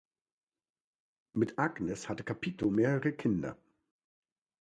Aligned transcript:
Mit 1.33 1.59
Agnes 1.59 2.09
hatte 2.09 2.23
Capito 2.23 2.71
mehrere 2.71 3.13
Kinder. 3.13 3.55